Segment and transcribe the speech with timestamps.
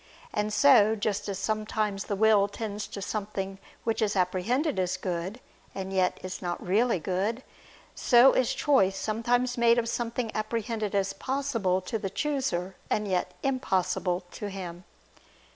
[0.33, 5.39] And so, just as sometimes the will tends to something which is apprehended as good,
[5.75, 7.43] and yet is not really good;
[7.93, 13.35] so is choice sometimes made of something apprehended as possible to the chooser, and yet
[13.43, 14.85] impossible to him.